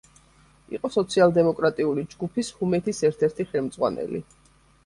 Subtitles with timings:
[0.77, 4.27] იყო სოციალ-დემოკრატიული ჯგუფის „ჰუმეთის“ ერთ-ერთი ხელმძღვანელი.